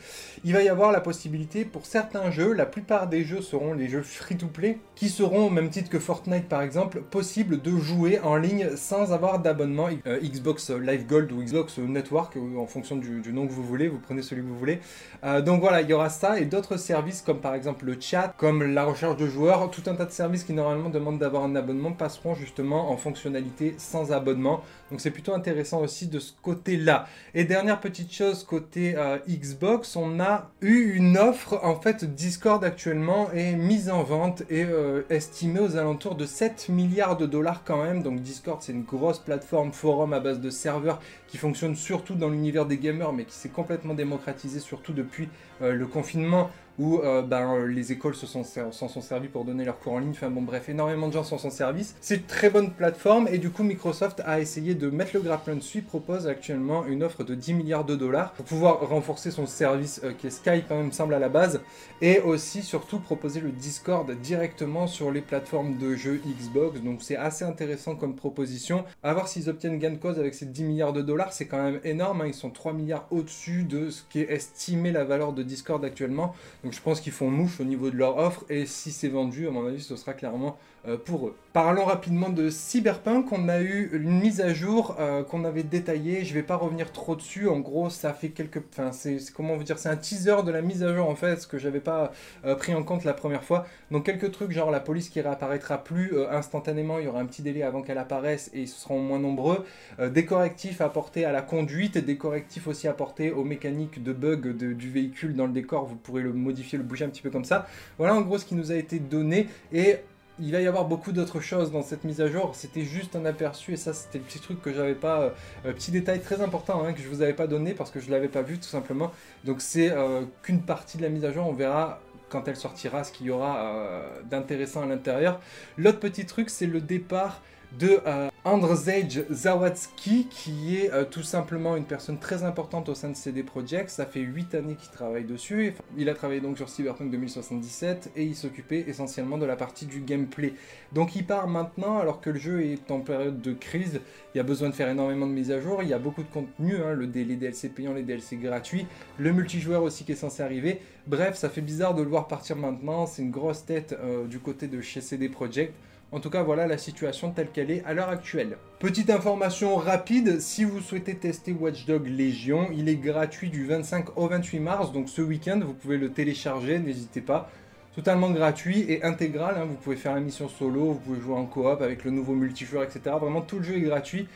il 0.44 0.52
va 0.52 0.62
y 0.62 0.68
avoir 0.68 0.92
la 0.92 1.00
possibilité 1.00 1.64
pour 1.64 1.86
certains 1.86 2.30
jeux, 2.30 2.52
la 2.52 2.66
plupart 2.66 3.06
des 3.06 3.24
jeux 3.24 3.40
seront 3.40 3.72
les 3.72 3.88
jeux 3.88 4.02
free-to-play, 4.02 4.76
qui 4.96 5.08
seront, 5.08 5.46
au 5.46 5.48
même 5.48 5.70
titre 5.70 5.88
que 5.88 5.98
Fortnite 5.98 6.46
par 6.46 6.60
exemple, 6.60 7.00
possible 7.00 7.62
de 7.62 7.74
jouer 7.78 8.20
en 8.20 8.36
ligne 8.36 8.76
sans 8.76 9.14
avoir 9.14 9.38
d'abonnement 9.38 9.88
euh, 10.06 10.20
Xbox 10.20 10.68
Live 10.68 11.06
Gold 11.06 11.32
ou 11.32 11.42
Xbox 11.42 11.78
Network, 11.78 12.36
en 12.36 12.66
fonction 12.66 12.96
du, 12.96 13.32
nom 13.32 13.46
que 13.46 13.52
vous 13.52 13.64
voulez, 13.64 13.88
vous 13.88 13.98
prenez 13.98 14.20
celui 14.20 14.42
que 14.42 14.48
vous 14.48 14.58
voulez. 14.58 14.80
Euh, 15.24 15.40
donc 15.40 15.62
voilà, 15.62 15.80
il 15.80 15.88
y 15.88 15.94
aura 15.94 16.10
ça 16.10 16.38
et 16.38 16.44
d'autres 16.44 16.76
services 16.76 17.22
comme 17.22 17.40
par 17.40 17.54
exemple 17.54 17.86
le 17.86 17.96
chat, 17.98 18.34
comme 18.36 18.62
la 18.62 18.84
recherche 18.84 19.16
de 19.16 19.26
joueurs, 19.26 19.70
tout 19.70 19.84
un 19.86 19.94
tas 19.94 20.04
de 20.04 20.10
services 20.10 20.44
normalement 20.52 20.90
demande 20.90 21.18
d'avoir 21.18 21.44
un 21.44 21.56
abonnement 21.56 21.92
passeront 21.92 22.34
justement 22.34 22.90
en 22.90 22.96
fonctionnalité 22.96 23.74
sans 23.78 24.12
abonnement. 24.12 24.62
Donc 24.90 25.00
c'est 25.00 25.10
plutôt 25.10 25.34
intéressant 25.34 25.80
aussi 25.80 26.08
de 26.08 26.18
ce 26.18 26.32
côté-là. 26.42 27.06
Et 27.34 27.44
dernière 27.44 27.80
petite 27.80 28.12
chose 28.12 28.44
côté 28.44 28.94
euh, 28.96 29.18
Xbox, 29.28 29.96
on 29.96 30.20
a 30.20 30.50
eu 30.60 30.94
une 30.94 31.16
offre. 31.16 31.60
En 31.62 31.80
fait, 31.80 32.04
Discord 32.14 32.64
actuellement 32.64 33.30
est 33.32 33.52
mise 33.52 33.90
en 33.90 34.02
vente 34.02 34.42
et 34.50 34.64
euh, 34.64 35.02
estimée 35.10 35.60
aux 35.60 35.76
alentours 35.76 36.14
de 36.14 36.26
7 36.26 36.68
milliards 36.68 37.16
de 37.16 37.26
dollars 37.26 37.62
quand 37.64 37.82
même. 37.82 38.02
Donc 38.02 38.20
Discord, 38.20 38.60
c'est 38.62 38.72
une 38.72 38.84
grosse 38.84 39.18
plateforme 39.18 39.72
forum 39.72 40.12
à 40.12 40.20
base 40.20 40.40
de 40.40 40.50
serveurs 40.50 41.00
qui 41.28 41.38
fonctionne 41.38 41.76
surtout 41.76 42.14
dans 42.14 42.28
l'univers 42.28 42.66
des 42.66 42.78
gamers, 42.78 43.12
mais 43.12 43.24
qui 43.24 43.34
s'est 43.34 43.48
complètement 43.48 43.94
démocratisé 43.94 44.60
surtout 44.60 44.92
depuis 44.92 45.28
euh, 45.62 45.72
le 45.72 45.86
confinement 45.86 46.50
où 46.80 46.98
euh, 46.98 47.20
ben, 47.20 47.54
euh, 47.54 47.66
les 47.66 47.92
écoles 47.92 48.14
s'en 48.14 48.42
sont 48.72 49.00
servis 49.02 49.28
pour 49.28 49.44
donner 49.44 49.66
leurs 49.66 49.78
cours 49.78 49.92
en 49.92 49.98
ligne. 49.98 50.12
Enfin 50.12 50.30
bon, 50.30 50.40
bref, 50.40 50.70
énormément 50.70 51.08
de 51.08 51.12
gens 51.12 51.24
s'en 51.24 51.36
sont 51.36 51.50
servis. 51.50 51.92
C'est 52.00 52.16
une 52.16 52.22
très 52.22 52.48
bonne 52.48 52.70
plateforme 52.70 53.28
et 53.28 53.36
du 53.36 53.50
coup, 53.50 53.62
Microsoft 53.62 54.22
a 54.24 54.40
essayé 54.40 54.74
de 54.74 54.88
mettre 54.88 55.10
le 55.12 55.20
grappin 55.20 55.54
dessus, 55.54 55.82
propose 55.82 56.26
actuellement 56.26 56.86
une 56.86 57.02
offre 57.02 57.22
de 57.22 57.34
10 57.34 57.52
milliards 57.52 57.84
de 57.84 57.96
dollars 57.96 58.32
pour 58.32 58.46
pouvoir 58.46 58.88
renforcer 58.88 59.30
son 59.30 59.46
service 59.46 60.00
euh, 60.04 60.12
qui 60.18 60.28
est 60.28 60.30
Skype, 60.30 60.64
quand 60.68 60.80
hein, 60.80 60.88
semble 60.90 61.12
à 61.12 61.18
la 61.18 61.28
base, 61.28 61.60
et 62.00 62.20
aussi 62.20 62.62
surtout 62.62 62.98
proposer 62.98 63.40
le 63.40 63.50
Discord 63.50 64.10
directement 64.10 64.86
sur 64.86 65.10
les 65.10 65.20
plateformes 65.20 65.76
de 65.76 65.94
jeux 65.94 66.18
Xbox. 66.26 66.80
Donc 66.80 67.02
c'est 67.02 67.16
assez 67.16 67.44
intéressant 67.44 67.94
comme 67.94 68.16
proposition. 68.16 68.84
À 69.02 69.12
voir 69.12 69.28
s'ils 69.28 69.50
obtiennent 69.50 69.78
gain 69.78 69.90
de 69.90 69.96
cause 69.96 70.18
avec 70.18 70.32
ces 70.32 70.46
10 70.46 70.64
milliards 70.64 70.94
de 70.94 71.02
dollars, 71.02 71.34
c'est 71.34 71.46
quand 71.46 71.62
même 71.62 71.80
énorme. 71.84 72.22
Hein. 72.22 72.28
Ils 72.28 72.34
sont 72.34 72.50
3 72.50 72.72
milliards 72.72 73.06
au-dessus 73.10 73.64
de 73.64 73.90
ce 73.90 74.02
qui 74.08 74.20
est 74.20 74.30
estimé 74.30 74.92
la 74.92 75.04
valeur 75.04 75.34
de 75.34 75.42
Discord 75.42 75.84
actuellement. 75.84 76.34
Donc 76.64 76.69
je 76.70 76.80
pense 76.80 77.00
qu'ils 77.00 77.12
font 77.12 77.30
mouche 77.30 77.60
au 77.60 77.64
niveau 77.64 77.90
de 77.90 77.96
leur 77.96 78.16
offre 78.18 78.44
et 78.48 78.66
si 78.66 78.92
c'est 78.92 79.08
vendu, 79.08 79.46
à 79.46 79.50
mon 79.50 79.66
avis, 79.66 79.82
ce 79.82 79.96
sera 79.96 80.12
clairement 80.12 80.56
euh, 80.88 80.96
pour 80.96 81.26
eux. 81.26 81.36
Parlons 81.52 81.84
rapidement 81.84 82.30
de 82.30 82.48
Cyberpunk, 82.48 83.32
on 83.32 83.48
a 83.50 83.60
eu 83.60 83.90
une 83.92 84.18
mise 84.20 84.40
à 84.40 84.54
jour 84.54 84.96
euh, 84.98 85.22
qu'on 85.22 85.44
avait 85.44 85.64
détaillée, 85.64 86.24
je 86.24 86.32
vais 86.32 86.44
pas 86.44 86.56
revenir 86.56 86.90
trop 86.92 87.16
dessus, 87.16 87.48
en 87.48 87.58
gros 87.58 87.90
ça 87.90 88.14
fait 88.14 88.30
quelques... 88.30 88.62
Enfin 88.72 88.90
c'est 88.92 89.18
comment 89.34 89.56
vous 89.56 89.64
dire, 89.64 89.78
c'est 89.78 89.90
un 89.90 89.96
teaser 89.96 90.42
de 90.42 90.50
la 90.50 90.62
mise 90.62 90.82
à 90.82 90.94
jour 90.94 91.06
en 91.06 91.16
fait, 91.16 91.42
ce 91.42 91.46
que 91.46 91.58
j'avais 91.58 91.80
pas 91.80 92.12
euh, 92.46 92.54
pris 92.54 92.72
en 92.74 92.82
compte 92.82 93.04
la 93.04 93.12
première 93.12 93.44
fois. 93.44 93.66
Donc 93.90 94.06
quelques 94.06 94.30
trucs 94.30 94.52
genre 94.52 94.70
la 94.70 94.80
police 94.80 95.10
qui 95.10 95.20
réapparaîtra 95.20 95.84
plus 95.84 96.12
instantanément, 96.30 96.98
il 96.98 97.04
y 97.04 97.08
aura 97.08 97.20
un 97.20 97.26
petit 97.26 97.42
délai 97.42 97.62
avant 97.62 97.82
qu'elle 97.82 97.98
apparaisse 97.98 98.50
et 98.54 98.60
ils 98.60 98.68
seront 98.68 99.00
moins 99.00 99.18
nombreux. 99.18 99.66
des 99.98 100.24
correctifs 100.24 100.80
apportés 100.80 101.26
à 101.26 101.32
la 101.32 101.42
conduite, 101.42 101.98
des 101.98 102.16
correctifs 102.16 102.68
aussi 102.68 102.88
apportés 102.88 103.32
aux 103.32 103.44
mécaniques 103.44 104.02
de 104.02 104.12
bug 104.12 104.56
du 104.56 104.90
véhicule 104.90 105.34
dans 105.34 105.46
le 105.46 105.52
décor, 105.52 105.84
vous 105.84 105.96
pourrez 105.96 106.22
le 106.22 106.32
modifier, 106.32 106.59
le 106.72 106.82
bouger 106.82 107.04
un 107.04 107.08
petit 107.08 107.22
peu 107.22 107.30
comme 107.30 107.44
ça. 107.44 107.66
Voilà 107.98 108.14
en 108.14 108.20
gros 108.20 108.38
ce 108.38 108.44
qui 108.44 108.54
nous 108.54 108.72
a 108.72 108.76
été 108.76 108.98
donné 108.98 109.48
et 109.72 109.96
il 110.40 110.52
va 110.52 110.60
y 110.60 110.66
avoir 110.66 110.86
beaucoup 110.86 111.12
d'autres 111.12 111.40
choses 111.40 111.70
dans 111.70 111.82
cette 111.82 112.04
mise 112.04 112.20
à 112.20 112.28
jour. 112.28 112.54
C'était 112.54 112.84
juste 112.84 113.14
un 113.14 113.24
aperçu 113.24 113.74
et 113.74 113.76
ça, 113.76 113.92
c'était 113.92 114.18
le 114.18 114.24
petit 114.24 114.40
truc 114.40 114.62
que 114.62 114.72
j'avais 114.72 114.94
pas. 114.94 115.20
Euh, 115.20 115.30
euh, 115.66 115.72
petit 115.72 115.90
détail 115.90 116.20
très 116.20 116.40
important 116.40 116.82
hein, 116.84 116.92
que 116.92 117.00
je 117.00 117.08
vous 117.08 117.22
avais 117.22 117.34
pas 117.34 117.46
donné 117.46 117.74
parce 117.74 117.90
que 117.90 118.00
je 118.00 118.10
l'avais 118.10 118.28
pas 118.28 118.42
vu 118.42 118.58
tout 118.58 118.68
simplement. 118.68 119.12
Donc 119.44 119.60
c'est 119.60 119.90
euh, 119.90 120.22
qu'une 120.42 120.62
partie 120.62 120.96
de 120.96 121.02
la 121.02 121.08
mise 121.08 121.24
à 121.24 121.32
jour. 121.32 121.46
On 121.46 121.52
verra 121.52 122.00
quand 122.28 122.48
elle 122.48 122.56
sortira 122.56 123.04
ce 123.04 123.12
qu'il 123.12 123.26
y 123.26 123.30
aura 123.30 124.02
d'intéressant 124.30 124.82
à 124.82 124.86
l'intérieur. 124.86 125.40
L'autre 125.76 125.98
petit 125.98 126.26
truc, 126.26 126.48
c'est 126.48 126.66
le 126.66 126.80
départ 126.80 127.42
de 127.76 128.00
Andrzej 128.42 129.26
Zawadzki, 129.30 130.26
qui 130.30 130.78
est 130.78 130.90
euh, 130.94 131.04
tout 131.04 131.22
simplement 131.22 131.76
une 131.76 131.84
personne 131.84 132.18
très 132.18 132.42
importante 132.42 132.88
au 132.88 132.94
sein 132.94 133.10
de 133.10 133.14
CD 133.14 133.42
Projekt. 133.42 133.90
Ça 133.90 134.06
fait 134.06 134.20
8 134.20 134.54
années 134.54 134.76
qu'il 134.76 134.90
travaille 134.90 135.24
dessus. 135.24 135.74
Il 135.98 136.08
a 136.08 136.14
travaillé 136.14 136.40
donc 136.40 136.56
sur 136.56 136.70
Cyberpunk 136.70 137.10
2077 137.10 138.12
et 138.16 138.24
il 138.24 138.34
s'occupait 138.34 138.86
essentiellement 138.88 139.36
de 139.36 139.44
la 139.44 139.56
partie 139.56 139.84
du 139.84 140.00
gameplay. 140.00 140.54
Donc 140.94 141.16
il 141.16 141.26
part 141.26 141.48
maintenant 141.48 141.98
alors 141.98 142.22
que 142.22 142.30
le 142.30 142.38
jeu 142.38 142.62
est 142.62 142.90
en 142.90 143.00
période 143.00 143.42
de 143.42 143.52
crise. 143.52 144.00
Il 144.34 144.38
y 144.38 144.40
a 144.40 144.44
besoin 144.44 144.70
de 144.70 144.74
faire 144.74 144.88
énormément 144.88 145.26
de 145.26 145.32
mises 145.32 145.50
à 145.50 145.60
jour. 145.60 145.82
Il 145.82 145.90
y 145.90 145.94
a 145.94 145.98
beaucoup 145.98 146.22
de 146.22 146.30
contenu, 146.30 146.76
hein, 146.76 146.94
le, 146.94 147.04
les 147.04 147.36
DLC 147.36 147.68
payants, 147.68 147.92
les 147.92 148.04
DLC 148.04 148.36
gratuits, 148.36 148.86
le 149.18 149.34
multijoueur 149.34 149.82
aussi 149.82 150.04
qui 150.04 150.12
est 150.12 150.16
censé 150.16 150.42
arriver. 150.42 150.80
Bref, 151.06 151.36
ça 151.36 151.50
fait 151.50 151.60
bizarre 151.60 151.94
de 151.94 152.00
le 152.00 152.08
voir 152.08 152.26
partir 152.26 152.56
maintenant. 152.56 153.04
C'est 153.04 153.20
une 153.20 153.32
grosse 153.32 153.66
tête 153.66 153.94
euh, 154.02 154.26
du 154.26 154.38
côté 154.38 154.66
de 154.66 154.80
chez 154.80 155.02
CD 155.02 155.28
Projekt. 155.28 155.74
En 156.12 156.18
tout 156.18 156.30
cas, 156.30 156.42
voilà 156.42 156.66
la 156.66 156.76
situation 156.76 157.30
telle 157.30 157.50
qu'elle 157.50 157.70
est 157.70 157.84
à 157.84 157.94
l'heure 157.94 158.08
actuelle. 158.08 158.56
Petite 158.80 159.10
information 159.10 159.76
rapide, 159.76 160.40
si 160.40 160.64
vous 160.64 160.80
souhaitez 160.80 161.14
tester 161.14 161.52
Watchdog 161.52 162.08
Légion, 162.08 162.68
il 162.74 162.88
est 162.88 162.96
gratuit 162.96 163.48
du 163.48 163.64
25 163.64 164.18
au 164.18 164.26
28 164.26 164.58
mars, 164.58 164.92
donc 164.92 165.08
ce 165.08 165.22
week-end, 165.22 165.60
vous 165.64 165.72
pouvez 165.72 165.98
le 165.98 166.10
télécharger, 166.10 166.80
n'hésitez 166.80 167.20
pas. 167.20 167.48
Totalement 167.94 168.30
gratuit 168.30 168.86
et 168.88 169.04
intégral, 169.04 169.56
hein. 169.56 169.66
vous 169.66 169.76
pouvez 169.76 169.96
faire 169.96 170.14
la 170.14 170.20
mission 170.20 170.48
solo, 170.48 170.94
vous 170.94 170.98
pouvez 170.98 171.20
jouer 171.20 171.34
en 171.34 171.44
coop 171.44 171.80
avec 171.80 172.04
le 172.04 172.10
nouveau 172.10 172.34
multijoueur, 172.34 172.82
etc. 172.82 173.00
Vraiment, 173.20 173.40
tout 173.40 173.58
le 173.58 173.64
jeu 173.64 173.76
est 173.76 173.82
gratuit 173.82 174.26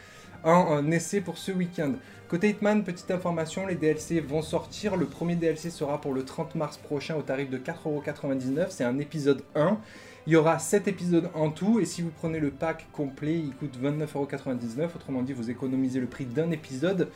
en 0.45 0.91
essai 0.91 1.21
pour 1.21 1.39
ce 1.39 1.51
week-end. 1.51 1.93
Côté 2.29 2.51
Hitman, 2.51 2.85
petite 2.85 3.11
information, 3.11 3.67
les 3.67 3.75
DLC 3.75 4.21
vont 4.21 4.43
sortir. 4.43 4.97
Le 4.97 5.07
premier 5.07 5.37
DLC 5.37 5.71
sera 5.71 6.01
pour 6.01 6.13
le 6.13 6.25
30 6.25 6.55
mars 6.55 6.77
prochain 6.77 7.17
au 7.17 7.23
tarif 7.23 7.51
de 7.51 7.59
4,99€. 7.59 8.67
C'est 8.71 8.85
un 8.85 8.99
épisode 8.99 9.43
1. 9.55 9.79
Il 10.27 10.33
y 10.33 10.37
aura 10.37 10.59
7 10.59 10.89
épisodes 10.89 11.29
en 11.35 11.51
tout 11.51 11.81
et 11.81 11.85
si 11.85 12.01
vous 12.01 12.11
prenez 12.11 12.41
le 12.41 12.51
pack 12.51 12.87
complet, 12.93 13.35
il 13.35 13.55
coûte 13.55 13.79
29,99€. 13.83 14.87
Autrement 14.97 15.23
dit, 15.23 15.35
vous 15.35 15.51
économisez 15.51 16.01
le 16.01 16.07
prix 16.07 16.25
d'un 16.25 16.51
épisode. 16.51 17.11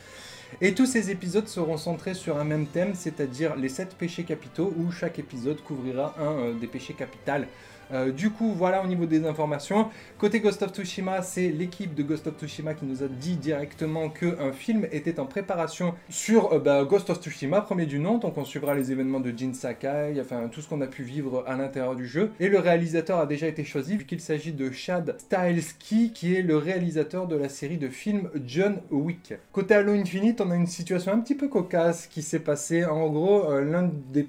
Et 0.61 0.75
tous 0.75 0.85
ces 0.85 1.11
épisodes 1.11 1.49
seront 1.49 1.79
centrés 1.79 2.13
sur 2.13 2.39
un 2.39 2.45
même 2.45 2.67
thème, 2.67 2.95
c'est-à-dire 2.95 3.57
les 3.57 3.71
7 3.71 3.95
péchés 3.97 4.25
capitaux, 4.25 4.75
où 4.77 4.91
chaque 4.91 5.19
épisode 5.19 5.63
couvrira 5.63 6.15
un 6.19 6.39
euh, 6.39 6.55
des 6.55 6.67
péchés 6.67 6.95
capitaux. 6.95 7.47
Euh, 7.93 8.13
du 8.13 8.31
coup, 8.31 8.53
voilà 8.53 8.83
au 8.83 8.87
niveau 8.87 9.07
des 9.07 9.25
informations. 9.27 9.89
Côté 10.19 10.41
Ghost 10.41 10.63
of 10.63 10.73
Tsushima, 10.73 11.23
c'est 11.23 11.49
l'équipe 11.49 11.95
de 11.95 12.03
Ghost 12.03 12.27
of 12.27 12.39
Tsushima 12.39 12.75
qui 12.75 12.85
nous 12.85 13.03
a 13.03 13.09
dit 13.09 13.37
directement 13.37 14.09
qu'un 14.11 14.53
film 14.53 14.87
était 14.93 15.21
en 15.21 15.27
préparation 15.27 15.95
sur 16.09 16.53
euh, 16.53 16.59
bah, 16.59 16.85
Ghost 16.85 17.11
of 17.11 17.21
Tsushima, 17.21 17.61
premier 17.61 17.87
du 17.87 17.99
nom. 17.99 18.19
Donc 18.19 18.37
on 18.37 18.45
suivra 18.45 18.75
les 18.75 18.93
événements 18.93 19.21
de 19.21 19.33
Jin 19.37 19.55
Sakai, 19.55 20.15
enfin 20.21 20.49
tout 20.49 20.61
ce 20.61 20.69
qu'on 20.69 20.81
a 20.81 20.87
pu 20.87 21.03
vivre 21.03 21.45
à 21.47 21.57
l'intérieur 21.57 21.97
du 21.97 22.07
jeu. 22.07 22.31
Et 22.41 22.49
le 22.49 22.59
réalisateur 22.59 23.19
a 23.19 23.27
déjà 23.27 23.47
été 23.47 23.65
choisi 23.65 23.97
vu 23.97 24.05
qu'il 24.05 24.21
s'agit 24.21 24.53
de 24.53 24.71
Chad 24.71 25.17
Stahelski 25.19 26.13
qui 26.13 26.35
est 26.35 26.43
le 26.43 26.57
réalisateur 26.57 27.27
de 27.27 27.37
la 27.37 27.49
série 27.49 27.79
de 27.79 27.89
films 27.89 28.31
John 28.47 28.79
Wick. 28.91 29.35
Côté 29.53 29.75
Halo 29.75 29.93
Infinite, 29.93 30.41
on 30.41 30.51
a 30.51 30.57
une 30.57 30.67
situation 30.67 31.13
un 31.13 31.21
petit 31.21 31.35
peu 31.35 31.49
cocasse 31.49 32.07
qui 32.07 32.23
s'est 32.23 32.41
passée. 32.41 32.85
En 32.85 33.09
gros, 33.09 33.51
euh, 33.51 33.63
l'une 33.63 33.91
des 34.13 34.27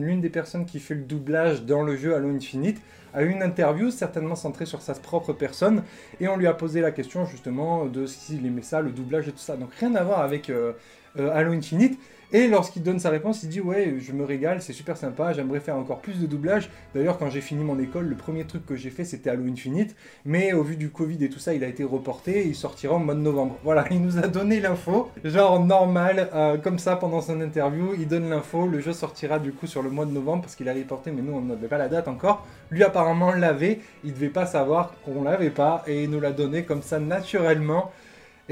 l'une 0.00 0.20
des 0.20 0.30
personnes 0.30 0.64
qui 0.64 0.80
fait 0.80 0.94
le 0.94 1.02
doublage 1.02 1.64
dans 1.64 1.82
le 1.82 1.96
jeu 1.96 2.14
Halo 2.14 2.28
Infinite 2.28 2.80
a 3.14 3.22
eu 3.22 3.30
une 3.30 3.42
interview 3.42 3.90
certainement 3.90 4.36
centrée 4.36 4.66
sur 4.66 4.82
sa 4.82 4.94
propre 4.94 5.32
personne 5.32 5.82
et 6.20 6.28
on 6.28 6.36
lui 6.36 6.46
a 6.46 6.54
posé 6.54 6.80
la 6.80 6.90
question 6.90 7.26
justement 7.26 7.86
de 7.86 8.06
s'il 8.06 8.44
aimait 8.46 8.62
ça, 8.62 8.80
le 8.80 8.90
doublage 8.90 9.28
et 9.28 9.32
tout 9.32 9.38
ça. 9.38 9.56
Donc 9.56 9.74
rien 9.74 9.94
à 9.94 10.04
voir 10.04 10.20
avec 10.20 10.50
euh, 10.50 10.72
euh, 11.18 11.30
Halo 11.32 11.52
Infinite. 11.52 11.98
Et 12.34 12.48
lorsqu'il 12.48 12.82
donne 12.82 12.98
sa 12.98 13.10
réponse, 13.10 13.42
il 13.42 13.50
dit 13.50 13.60
ouais, 13.60 13.96
je 13.98 14.12
me 14.12 14.24
régale, 14.24 14.62
c'est 14.62 14.72
super 14.72 14.96
sympa, 14.96 15.34
j'aimerais 15.34 15.60
faire 15.60 15.76
encore 15.76 16.00
plus 16.00 16.18
de 16.18 16.26
doublage. 16.26 16.70
D'ailleurs, 16.94 17.18
quand 17.18 17.28
j'ai 17.28 17.42
fini 17.42 17.62
mon 17.62 17.78
école, 17.78 18.06
le 18.06 18.16
premier 18.16 18.44
truc 18.44 18.64
que 18.64 18.74
j'ai 18.74 18.88
fait, 18.88 19.04
c'était 19.04 19.28
Halo 19.28 19.44
Infinite. 19.44 19.94
Mais 20.24 20.52
au 20.54 20.62
vu 20.62 20.76
du 20.76 20.88
Covid 20.88 21.22
et 21.22 21.28
tout 21.28 21.38
ça, 21.38 21.52
il 21.52 21.62
a 21.62 21.66
été 21.68 21.84
reporté 21.84 22.40
et 22.40 22.46
il 22.46 22.54
sortira 22.54 22.94
en 22.94 23.00
mois 23.00 23.14
de 23.14 23.20
novembre. 23.20 23.58
Voilà, 23.64 23.84
il 23.90 24.00
nous 24.00 24.16
a 24.18 24.28
donné 24.28 24.60
l'info, 24.60 25.10
genre 25.24 25.62
normal, 25.64 26.30
euh, 26.34 26.56
comme 26.56 26.78
ça 26.78 26.96
pendant 26.96 27.20
son 27.20 27.40
interview, 27.40 27.94
il 27.98 28.08
donne 28.08 28.30
l'info. 28.30 28.66
Le 28.66 28.80
jeu 28.80 28.94
sortira 28.94 29.38
du 29.38 29.52
coup 29.52 29.66
sur 29.66 29.82
le 29.82 29.90
mois 29.90 30.06
de 30.06 30.12
novembre 30.12 30.42
parce 30.42 30.56
qu'il 30.56 30.68
a 30.68 30.74
reporté, 30.74 31.10
mais 31.10 31.20
nous 31.20 31.34
on 31.34 31.42
n'avait 31.42 31.68
pas 31.68 31.78
la 31.78 31.88
date 31.88 32.08
encore. 32.08 32.46
Lui 32.70 32.82
apparemment 32.82 33.32
l'avait, 33.32 33.80
il 34.04 34.14
devait 34.14 34.28
pas 34.28 34.46
savoir 34.46 34.94
qu'on 35.04 35.22
l'avait 35.22 35.50
pas 35.50 35.82
et 35.86 36.04
il 36.04 36.10
nous 36.10 36.20
l'a 36.20 36.32
donné 36.32 36.64
comme 36.64 36.82
ça 36.82 36.98
naturellement 36.98 37.90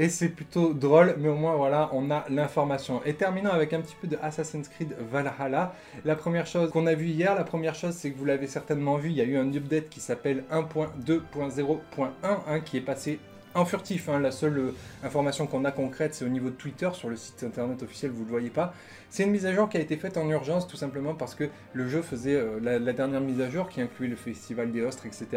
et 0.01 0.09
c'est 0.09 0.29
plutôt 0.29 0.73
drôle, 0.73 1.13
mais 1.19 1.29
au 1.29 1.35
moins 1.35 1.55
voilà, 1.55 1.91
on 1.93 2.09
a 2.09 2.25
l'information. 2.27 3.01
Et 3.05 3.13
terminons 3.13 3.51
avec 3.51 3.71
un 3.71 3.81
petit 3.81 3.95
peu 4.01 4.07
de 4.07 4.17
Assassin's 4.19 4.67
Creed 4.67 4.95
Valhalla. 5.11 5.75
La 6.05 6.15
première 6.15 6.47
chose 6.47 6.71
qu'on 6.71 6.87
a 6.87 6.95
vu 6.95 7.05
hier, 7.05 7.35
la 7.35 7.43
première 7.43 7.75
chose 7.75 7.93
c'est 7.93 8.09
que 8.09 8.17
vous 8.17 8.25
l'avez 8.25 8.47
certainement 8.47 8.97
vu, 8.97 9.09
il 9.09 9.15
y 9.15 9.21
a 9.21 9.25
eu 9.25 9.37
un 9.37 9.53
update 9.53 9.89
qui 9.89 9.99
s'appelle 9.99 10.43
1.2.0.1 10.51 12.07
hein, 12.23 12.59
qui 12.61 12.77
est 12.77 12.81
passé 12.81 13.19
en 13.55 13.65
furtif. 13.65 14.09
Hein. 14.09 14.19
La 14.19 14.31
seule 14.31 14.57
euh, 14.57 14.71
information 15.03 15.47
qu'on 15.47 15.65
a 15.65 15.71
concrète, 15.71 16.13
c'est 16.13 16.25
au 16.25 16.29
niveau 16.29 16.49
de 16.49 16.55
Twitter, 16.55 16.89
sur 16.93 17.09
le 17.09 17.15
site 17.15 17.43
internet 17.43 17.83
officiel, 17.83 18.11
vous 18.11 18.21
ne 18.21 18.25
le 18.25 18.31
voyez 18.31 18.49
pas. 18.49 18.73
C'est 19.09 19.23
une 19.23 19.31
mise 19.31 19.45
à 19.45 19.53
jour 19.53 19.69
qui 19.69 19.77
a 19.77 19.79
été 19.79 19.97
faite 19.97 20.17
en 20.17 20.29
urgence, 20.29 20.67
tout 20.67 20.77
simplement 20.77 21.13
parce 21.13 21.35
que 21.35 21.49
le 21.73 21.87
jeu 21.87 22.01
faisait, 22.01 22.35
euh, 22.35 22.59
la, 22.61 22.93
dernière 22.93 23.21
mise 23.21 23.41
à 23.41 23.49
jour, 23.49 23.69
qui 23.69 23.81
incluait 23.81 24.09
le 24.09 24.15
festival 24.15 24.71
des 24.71 24.81
Ostres, 24.81 25.05
etc., 25.05 25.27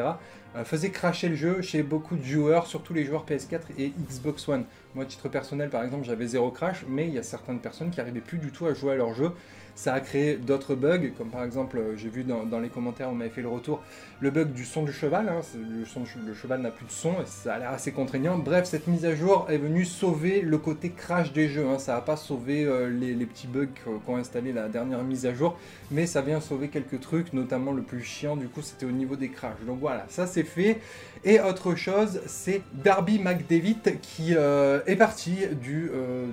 euh, 0.57 0.65
faisait 0.65 0.91
cracher 0.91 1.29
le 1.29 1.37
jeu 1.37 1.63
chez 1.63 1.83
beaucoup 1.83 2.17
de 2.17 2.25
joueurs, 2.25 2.67
surtout 2.67 2.95
les 2.95 3.05
joueurs 3.05 3.25
PS4 3.27 3.61
et 3.79 3.93
Xbox 4.09 4.49
One. 4.49 4.65
Moi, 4.95 5.05
à 5.05 5.07
titre 5.07 5.29
personnel, 5.29 5.71
par 5.71 5.83
exemple, 5.83 6.05
j'avais 6.05 6.27
zéro 6.27 6.51
crash, 6.51 6.85
mais 6.89 7.09
il 7.09 7.15
y 7.15 7.19
a 7.19 7.23
certaines 7.23 7.59
personnes 7.59 7.91
qui 7.91 7.99
n'arrivaient 7.99 8.21
plus 8.21 8.39
du 8.39 8.53
tout 8.53 8.67
à 8.67 8.75
jouer 8.75 8.93
à 8.93 8.97
leur 8.97 9.13
jeu. 9.15 9.33
Ça 9.75 9.93
a 9.93 10.01
créé 10.01 10.37
d'autres 10.37 10.77
bugs, 10.77 11.11
comme 11.19 11.31
par 11.31 11.43
exemple, 11.43 11.79
euh, 11.79 11.97
j'ai 11.97 12.09
vu 12.09 12.23
dans, 12.23 12.61
les 12.61 12.69
commentaires, 12.69 13.09
on 13.09 13.15
m'avait 13.15 13.31
fait 13.31 13.43
le 13.43 13.49
retour, 13.49 13.83
le 14.21 14.31
bug 14.31 14.53
du 14.53 14.65
son 14.65 14.85
du 14.85 14.93
cheval. 14.93 15.29
Hein, 15.29 15.41
le, 15.57 16.35
cheval 16.35 16.61
n'a 16.61 16.71
plus 16.71 16.87
de 16.87 16.93
son 16.93 17.15
et 17.15 17.27
ça 17.27 17.55
a 17.55 17.59
l'air 17.59 17.71
assez 17.73 17.91
contraignant. 17.91 18.39
Bref, 18.39 18.67
cette 18.67 18.87
mise 18.87 19.05
à 19.05 19.17
jour 19.17 19.47
est 19.51 19.59
venue 19.59 19.85
sauver 19.85 20.43
le 20.43 20.59
côté 20.59 20.91
crash 20.91 21.33
des 21.33 21.49
jeux. 21.49 21.67
Hein. 21.67 21.81
Ça 21.81 21.95
n'a 21.95 22.03
pas 22.03 22.17
sauvé 22.17 22.65
euh, 22.65 22.89
les, 22.89 23.27
petits 23.27 23.49
bugs 23.49 23.67
qu'ont 24.07 24.17
installé 24.17 24.53
la 24.53 24.69
dernière 24.69 25.03
mise 25.03 25.27
à 25.27 25.35
jour, 25.35 25.59
mais 25.91 26.07
ça 26.07 26.23
vient 26.23 26.41
sauver 26.41 26.69
quelques 26.69 27.01
trucs, 27.01 27.33
notamment 27.33 27.73
le 27.73 27.83
plus 27.83 28.03
chiant, 28.05 28.37
du 28.37 28.47
coup, 28.47 28.63
c'était 28.63 28.87
au 28.87 28.93
niveau 28.93 29.17
des 29.17 29.31
crashs. 29.31 29.65
Donc 29.67 29.81
voilà, 29.81 30.07
ça 30.09 30.29
c'est 30.29 30.45
fait. 30.45 30.79
Et 31.25 31.41
autre 31.41 31.75
chose, 31.75 32.21
c'est 32.27 32.63
Darby 32.75 33.19
McDavid 33.19 33.99
qui 34.01 34.35
euh, 34.37 34.81
est 34.87 34.97
parti 34.97 35.47
du, 35.61 35.91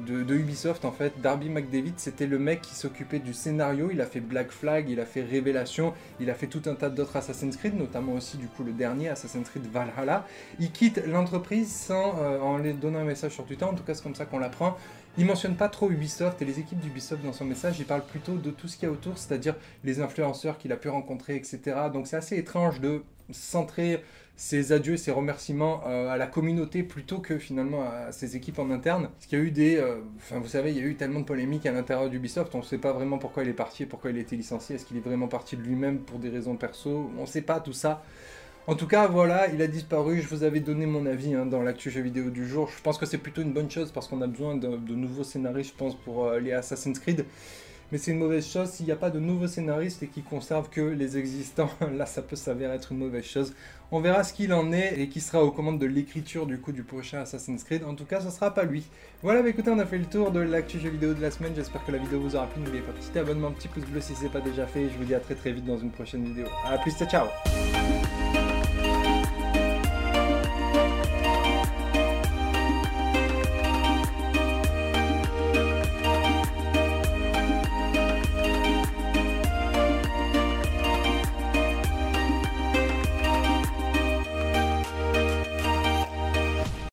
de, 0.08 0.36
Ubisoft 0.36 0.86
en 0.86 0.92
fait. 0.92 1.14
Darby 1.22 1.50
McDavid, 1.50 1.94
c'était 1.98 2.28
le 2.28 2.40
mec 2.40 2.62
qui 2.62 2.76
s'occupait 2.76 3.20
du 3.20 3.34
scénario, 3.34 3.90
il 3.92 4.02
a 4.02 4.06
fait 4.06 4.20
Black 4.20 4.52
Flag, 4.52 4.90
il 4.90 5.00
a 5.00 5.06
fait 5.06 5.22
Révélation, 5.22 5.94
il 6.20 6.30
a 6.30 6.34
fait 6.34 6.48
tout 6.48 6.62
un 6.66 6.76
tas 6.76 6.90
d'autres 6.90 7.16
Assassin's 7.18 7.56
Creed, 7.58 7.78
notamment 7.78 8.14
aussi 8.14 8.38
du 8.38 8.48
coup 8.48 8.64
le 8.64 8.72
dernier 8.72 9.10
Assassin's 9.10 9.50
Creed 9.50 9.68
Valhalla. 9.72 10.26
Il 10.60 10.72
quitte 10.72 11.02
l'entreprise 11.06 11.74
sans 11.74 12.16
euh, 12.20 12.40
en 12.40 12.58
les 12.58 12.74
donnant 12.74 13.00
un 13.00 13.06
message 13.06 13.32
sur 13.34 13.46
Twitter, 13.46 13.66
en 13.66 13.74
tout 13.74 13.84
cas 13.84 13.94
c'est 13.94 14.04
comme 14.04 14.16
ça 14.16 14.26
qu'on 14.26 14.40
l'apprend. 14.40 14.78
Il 15.18 15.26
mentionne 15.26 15.56
pas 15.56 15.68
trop 15.68 15.92
Ubisoft 15.92 16.42
et 16.42 16.46
les 16.46 16.60
équipes 16.60 16.80
d'Ubisoft 16.80 17.24
dans 17.24 17.34
son 17.34 17.44
message, 17.44 17.80
il 17.80 17.86
parle 17.86 18.04
plutôt 18.04 18.36
de 18.36 18.50
tout 18.50 18.70
ce 18.70 18.78
qu'il 18.78 18.88
y 18.88 18.90
a 18.90 18.94
autour, 18.94 19.18
c'est-à-dire 19.18 19.56
les 19.84 20.00
influenceurs 20.00 20.58
qu'il 20.58 20.72
a 20.72 20.78
pu 20.78 20.88
rencontrer, 20.88 21.36
etc. 21.36 21.60
Donc 21.92 22.08
c'est 22.08 22.16
assez 22.16 22.38
étrange 22.38 22.80
de 22.80 23.04
centrer 23.30 24.04
ses 24.38 24.72
adieux, 24.72 24.96
ses 24.98 25.12
remerciements 25.12 25.82
euh, 25.86 26.10
à 26.10 26.18
la 26.18 26.28
communauté 26.28 26.82
plutôt 26.82 27.20
que 27.20 27.38
finalement 27.38 27.84
à 27.84 28.12
ses 28.14 28.38
équipes 28.38 28.60
en 28.60 28.72
interne. 28.72 29.10
Parce 29.14 29.26
qu'il 29.26 29.38
y 29.38 29.42
a 29.42 29.46
eu 29.46 29.52
des... 29.52 29.76
Euh, 29.76 29.98
enfin 30.18 30.40
vous 30.40 30.48
savez, 30.48 30.72
il 30.72 30.78
y 30.78 30.80
a 30.80 30.84
eu 30.84 30.96
tellement 30.96 31.20
de 31.20 31.26
polémiques 31.26 31.66
à 31.66 31.72
l'intérieur 31.74 32.10
d'Ubisoft, 32.10 32.56
on 32.56 32.60
ne 32.60 32.64
sait 32.64 32.78
pas 32.78 32.94
vraiment 32.94 33.18
pourquoi 33.18 33.44
il 33.44 33.50
est 33.50 33.54
parti 33.54 33.86
pourquoi 33.86 34.12
il 34.12 34.18
a 34.18 34.22
été 34.22 34.38
licencié. 34.38 34.78
Est-ce 34.78 34.86
qu'il 34.86 34.98
est 34.98 35.02
vraiment 35.02 35.28
parti 35.28 35.58
de 35.58 35.62
lui-même 35.62 36.00
pour 36.00 36.20
des 36.20 36.30
raisons 36.30 36.56
perso? 36.56 37.12
On 37.18 37.22
ne 37.22 37.28
sait 37.28 37.42
pas 37.42 37.60
tout 37.60 37.74
ça. 37.74 38.02
En 38.68 38.76
tout 38.76 38.88
cas, 38.88 39.08
voilà, 39.08 39.48
il 39.50 39.62
a 39.62 39.68
disparu. 39.68 40.22
Je 40.22 40.28
vous 40.28 40.44
avais 40.44 40.60
donné 40.60 40.86
mon 40.86 41.06
avis 41.06 41.34
hein, 41.34 41.46
dans 41.46 41.62
l'actu 41.62 41.90
jeu 41.90 42.02
vidéo 42.02 42.30
du 42.30 42.48
jour. 42.48 42.70
Je 42.76 42.82
pense 42.82 42.98
que 42.98 43.06
c'est 43.06 43.18
plutôt 43.18 43.42
une 43.42 43.54
bonne 43.54 43.70
chose 43.72 43.92
parce 43.92 44.08
qu'on 44.08 44.22
a 44.22 44.28
besoin 44.28 44.56
de, 44.56 44.96
nouveaux 44.96 45.24
scénaristes, 45.24 45.72
je 45.72 45.78
pense, 45.78 45.96
pour 45.96 46.26
euh, 46.26 46.40
les 46.40 46.54
Assassin's 46.54 47.00
Creed 47.00 47.26
mais 47.92 47.98
c'est 47.98 48.12
une 48.12 48.20
mauvaise 48.20 48.48
chose 48.48 48.70
s'il 48.70 48.86
n'y 48.86 48.92
a 48.92 48.96
pas 48.96 49.10
de 49.10 49.20
nouveaux 49.20 49.48
scénaristes 49.48 50.02
et 50.02 50.08
qui 50.08 50.22
conservent 50.22 50.70
que 50.70 50.82
les 50.82 51.18
existants. 51.18 51.70
Là, 51.94 52.06
ça 52.06 52.22
peut 52.22 52.36
s'avérer 52.36 52.76
être 52.76 52.92
une 52.92 53.00
mauvaise 53.00 53.26
chose. 53.26 53.54
On 53.92 54.00
verra 54.00 54.24
ce 54.24 54.34
qu'il 54.34 54.54
en 54.54 54.72
est 54.72 55.00
et 55.00 55.10
qui 55.10 55.20
sera 55.20 55.44
aux 55.44 55.52
commandes 55.52 55.80
de 55.80 55.86
l'écriture 55.86 56.46
du 56.46 56.60
coup 56.60 56.72
du 56.72 56.84
prochain 56.84 57.20
Assassin's 57.20 57.64
Creed. 57.66 57.84
En 57.84 57.96
tout 57.96 58.06
cas, 58.06 58.22
ce 58.22 58.30
sera 58.30 58.54
pas 58.54 58.64
lui. 58.64 58.86
Voilà, 59.22 59.42
bah, 59.42 59.50
écoutez, 59.50 59.70
on 59.70 59.80
a 59.80 59.86
fait 59.86 59.98
le 59.98 60.06
tour 60.06 60.32
de 60.32 60.40
l'actu 60.40 60.80
jeu 60.80 60.90
vidéo 60.90 61.14
de 61.14 61.22
la 61.22 61.32
semaine. 61.32 61.52
J'espère 61.54 61.84
que 61.86 61.92
la 61.92 61.98
vidéo 61.98 62.22
vous 62.22 62.36
aura 62.36 62.48
plu. 62.48 62.62
N'oubliez 62.62 62.84
pas 62.84 62.94
petit 62.94 63.20
abonnement, 63.20 63.52
petit 63.52 63.68
pouce 63.68 63.84
bleu 63.84 64.00
si 64.00 64.16
ce 64.16 64.24
n'est 64.24 64.30
pas 64.30 64.42
déjà 64.42 64.66
fait. 64.66 64.90
Je 64.90 64.98
vous 64.98 65.04
dis 65.04 65.16
à 65.16 65.20
très 65.20 65.36
très 65.36 65.52
vite 65.52 65.66
dans 65.66 65.78
une 65.78 65.92
prochaine 65.92 66.24
vidéo. 66.24 66.46
A 66.66 66.78
plus, 66.78 66.94
ciao 66.94 67.28